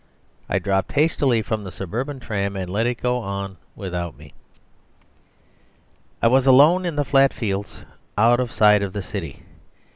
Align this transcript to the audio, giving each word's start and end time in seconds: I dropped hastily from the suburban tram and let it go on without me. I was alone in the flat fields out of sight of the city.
I 0.49 0.57
dropped 0.57 0.93
hastily 0.93 1.43
from 1.43 1.63
the 1.63 1.71
suburban 1.71 2.19
tram 2.19 2.55
and 2.55 2.71
let 2.71 2.87
it 2.87 2.99
go 3.03 3.19
on 3.19 3.57
without 3.75 4.17
me. 4.17 4.33
I 6.23 6.27
was 6.27 6.47
alone 6.47 6.87
in 6.87 6.95
the 6.95 7.05
flat 7.05 7.31
fields 7.35 7.81
out 8.17 8.39
of 8.39 8.51
sight 8.51 8.81
of 8.81 8.93
the 8.93 9.03
city. 9.03 9.43